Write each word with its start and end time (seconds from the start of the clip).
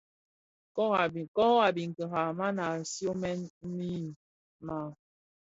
Koro 0.75 1.55
a 1.67 1.69
biňkira, 1.75 2.21
man 2.39 2.55
a 2.65 2.67
siionèn 2.91 3.39
mii 3.75 4.03
maa. 4.65 4.87